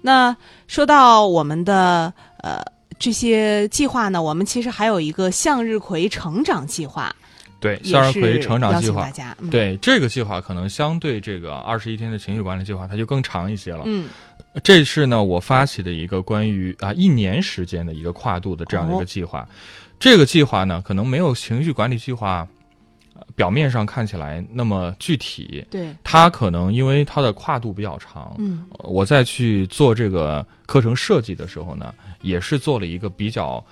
[0.00, 2.62] 那说到我们的呃
[2.98, 7.14] 这些计划呢，我们其实还有一个向日葵成长计划，
[7.64, 9.34] 对，向日葵成长计划大家。
[9.40, 13.84] 嗯、，对这个计划可能相对这个二十一天的情绪管理计划，它就更长一些了。
[13.86, 14.06] 嗯
[14.62, 19.48] 这是呢我发起的一个关于啊一年时间的一个跨度的这样的一哦个计划。
[19.98, 22.46] 这个计划呢，可能没有情绪管理计划、
[23.14, 25.64] 呃表面上看起来那么具体。
[25.70, 33.64] 对，它可能因为它的跨度比较长，嗯呃我在去做这个课程设计的时候呢，也是做了一个比较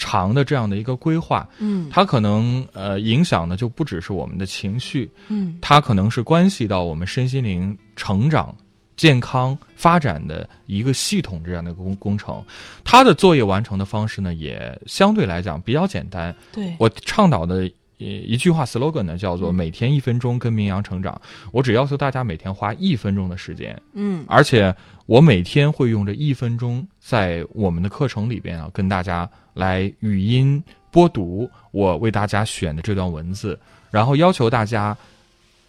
[0.00, 1.46] 长的这样的一个规划。
[1.58, 8.56] 嗯它可能呃影响的就不只是我们的情绪，嗯它可能是关系到我们身心灵成长、
[8.96, 12.42] 健康发展的一个系统这样的工工程。
[12.82, 16.34] 它的作业完成的方式呢，也相对来讲比较简单。
[16.50, 21.20] 对，我倡导的呃一句话 slogan 呢，叫做“嗯每天一分钟跟名扬成长”。
[21.52, 24.74] 我只要求大家每天花一分钟的时间，嗯而且
[25.06, 33.58] 我每天会用这一分钟，在我们的课程里边啊，跟大家来语音播读我为大家选的这段文字，
[33.90, 34.96] 然后要求大家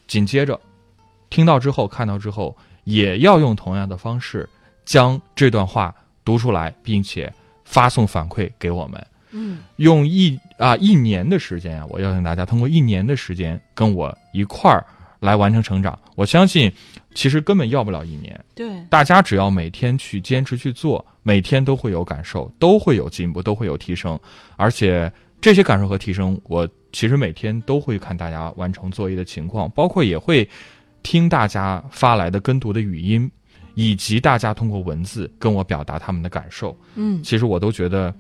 [0.08, 0.60] 紧接着
[1.30, 4.48] 听到之后、看到之后，也要用同样的方式
[4.86, 7.32] 将这段话读出来，并且
[7.66, 9.06] 发送反馈给我们。
[9.32, 14.86] 嗯用一啊一年的时间啊，我邀请大家通过一年的时间跟我一块儿
[15.20, 15.98] 来完成成长。
[16.16, 16.72] 我相信，
[17.14, 24.20] 其实根本要不了一年，对，大家只要每天去坚持去做，每天都会有感受，都会有进步，都会有提升。
[24.58, 30.48] 而且这些感受和提升，我其实每天都会看大家完成作业的情况，包括也会
[31.02, 33.30] 听大家发来的跟读的语音，
[33.74, 36.78] 以及大家通过文字跟我表达他们的感受。
[36.96, 38.14] 嗯其实我都觉得，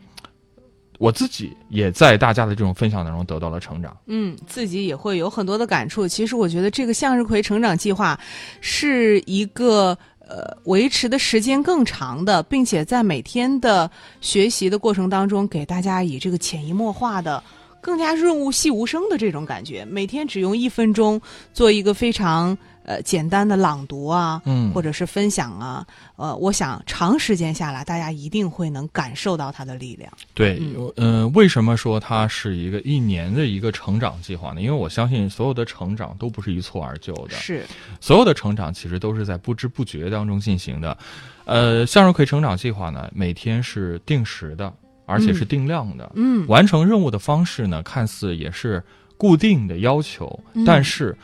[1.01, 3.97] 我自己也在大家的这种分享当中得到了成长。
[4.05, 6.07] 嗯，自己也会有很多的感触。
[6.07, 8.19] 其实我觉得这个向日葵成长计划
[8.59, 13.89] 是一个呃维持的时间更长的，并且在每天的
[14.19, 17.43] 学习的过程当中，给大家以这个潜移默化的。
[17.81, 19.83] 更加润物细无声的这种感觉。
[19.85, 21.19] 每天只用一分钟
[21.51, 30.11] 做一个非常呃简单的朗读啊，嗯或者是分享啊，呃，我想长时间下来，大家一定会能感受到它的力量。
[30.33, 34.61] 对，嗯呃，为什么说它是一个一年的一个成长计划呢？
[34.61, 37.65] 因为我相信所有的成长都不是一蹴而就的，是，
[37.99, 40.97] 所有的成长其实都是在不知不觉当中进行的。
[41.45, 44.71] 呃，向日葵成长计划呢，每天是定时的，
[45.05, 46.11] 而且是定量的。
[46.15, 48.81] 嗯，完成任务的方式呢，看似也是
[49.17, 51.17] 固定的要求，嗯但是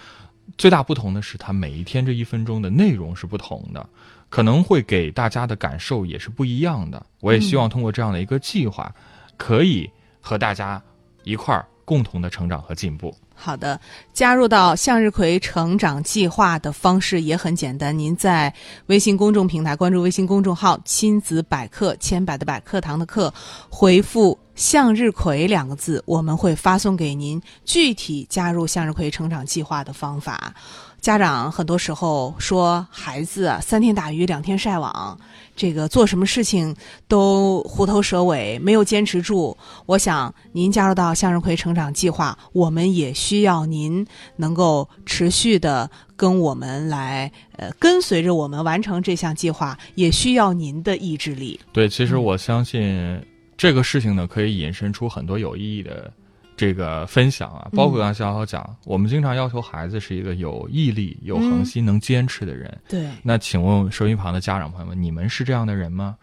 [0.58, 3.88] 最大不同的是，它每一天这一分钟的内容是不同的，
[4.30, 7.06] 可能会给大家的感受也是不一样的。
[7.22, 8.94] 我也希望通过这样的一个计划，
[9.38, 9.90] 可以
[10.20, 10.82] 和大家
[11.24, 13.16] 一块儿共同的成长和进步。
[13.40, 13.80] 好的，
[14.14, 18.52] 加入到向日葵成长计划的方式也很简单，您在
[18.88, 23.32] 微信公众平台关注微信公众号“亲子百科”，千百的百课堂的课，
[23.70, 30.54] 回复“向日葵”两个字，我们会发送给您具体加入向日葵成长计划的方法。
[31.00, 35.18] 家长很多时候说孩子，三天打鱼两天晒网，
[35.56, 36.76] 这个做什么事情
[37.08, 39.56] 都虎头蛇尾，没有坚持住。
[39.86, 44.06] 我想您加入到向日葵成长计划，我们也需要您
[44.38, 51.60] 能够持续的跟我们来，呃，跟随着我们完成这项计划，也需要您的意志力。
[51.72, 53.24] 对，其实我相信
[53.58, 56.14] 这个事情呢，可以引申出很多有意义的
[56.56, 62.76] 这个分享啊，包括刚才小小讲，我们经常要求孩子是一个有毅力、有恒心、能坚持的人。
[62.88, 66.16] 对，那请问收音旁的家长朋友们，你们是这样的人吗？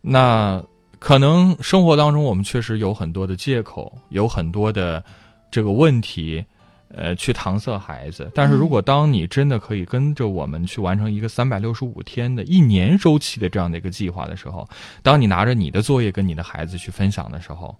[0.00, 0.62] 那
[0.98, 5.04] 可能生活当中我们确实有很多的借口，有很多的
[5.50, 6.44] 这个问题，
[6.94, 8.30] 呃，去搪塞孩子。
[8.34, 14.68] 但是如果当你真的可以跟着我们去完成一个三百六十五天的一年周期的这样的一个计划的时候，
[15.02, 17.74] 当你拿着你的作业跟你的孩子去分享的时候，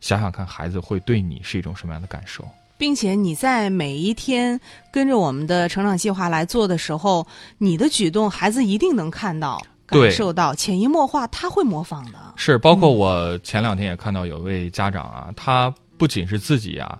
[0.00, 2.46] 想想看孩子会对你是一种什么样的感受？
[2.76, 4.60] 并且你在每一天
[4.92, 7.26] 跟着我们的成长计划来做的时候，
[7.58, 12.18] 你的举动孩子一定能看到、感受到，潜移默化，他会模仿的。
[12.36, 16.96] 是，包括我前两天也看到有位家长啊，他不仅是自己啊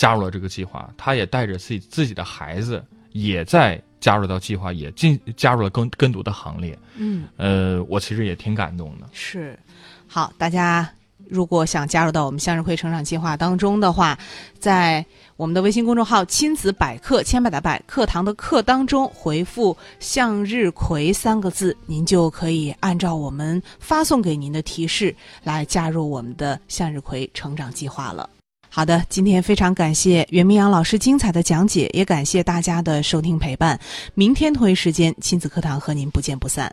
[0.00, 2.82] 加入了这个计划，他也带着自己自己的孩子
[3.12, 6.78] 也在加入到计划，也进加入了跟跟读的行列。
[6.96, 9.06] 嗯，呃，我其实也挺感动的。
[9.12, 9.58] 是。
[10.06, 10.90] 好，大家
[11.28, 14.18] 如果想加入到我们向日葵成长计划当中的话，
[14.58, 15.04] 在
[15.36, 28.30] 我们的微信公众号“亲子百科”千百的百课堂的课当中回复“向日葵”三个字，您就可以按照我们发送给您的提示来加入我们的向日葵成长计划了。
[28.72, 33.78] 好的，今天非常感谢袁明阳老师精彩的讲解，也感谢大家的收听陪伴。
[34.14, 36.72] 明天同一时间，亲子课堂和您不见不散。